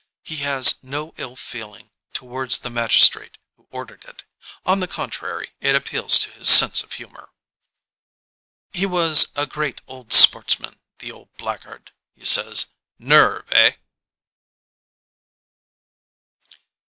[0.23, 4.25] He has no ill feeling towards the magistrate who ordered it;
[4.65, 7.29] on the contrary it appeals to his sense of humour.
[8.73, 12.73] "He was a great old sportsman, the old black guard," he says.
[12.97, 13.75] "Nerve, eh?"